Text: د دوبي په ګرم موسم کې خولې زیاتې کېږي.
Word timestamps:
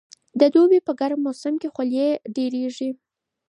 د 0.39 0.41
دوبي 0.53 0.79
په 0.87 0.91
ګرم 0.99 1.19
موسم 1.25 1.53
کې 1.61 1.69
خولې 1.73 2.09
زیاتې 2.33 2.45
کېږي. 2.57 2.89